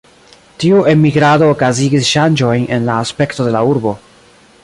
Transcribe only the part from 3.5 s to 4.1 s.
la urbo.